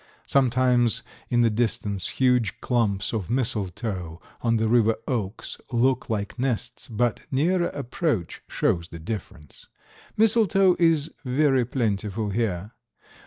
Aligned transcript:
Sometimes 0.25 1.03
in 1.29 1.41
the 1.41 1.51
distance 1.51 2.07
huge 2.07 2.59
clumps 2.59 3.13
of 3.13 3.29
mistletoe 3.29 4.19
on 4.41 4.57
the 4.57 4.67
river 4.67 4.95
oaks 5.07 5.59
look 5.71 6.09
like 6.09 6.39
nests, 6.39 6.87
but 6.87 7.19
nearer 7.29 7.67
approach 7.67 8.41
shows 8.47 8.87
the 8.87 8.97
difference. 8.97 9.67
Mistletoe 10.17 10.75
is 10.79 11.13
very 11.23 11.65
plentiful 11.65 12.31
here. 12.31 12.71